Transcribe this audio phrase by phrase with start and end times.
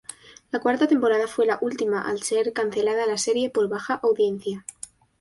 [0.49, 4.65] La cuarta temporada fue la última al ser cancelada la serie por baja audiencia.